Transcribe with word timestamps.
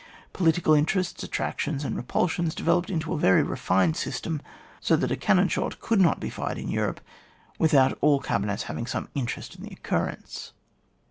Political 0.33 0.73
interests, 0.73 1.23
attrac 1.23 1.59
tions 1.59 1.85
and 1.85 1.95
repulsions 1.95 2.55
developed 2.55 2.89
into 2.89 3.13
a 3.13 3.19
very 3.19 3.43
refined 3.43 3.95
system, 3.95 4.41
so 4.79 4.95
that 4.95 5.11
a 5.11 5.15
cannon 5.15 5.47
shot 5.47 5.79
could 5.79 6.01
not 6.01 6.19
be 6.19 6.31
fired 6.31 6.57
in 6.57 6.69
Europe 6.69 7.01
without 7.59 7.95
all 8.01 8.19
the 8.19 8.25
cabinets 8.27 8.63
having 8.63 8.87
some 8.87 9.09
interest 9.13 9.55
in 9.55 9.61
the 9.63 9.69
occurrence. 9.71 10.53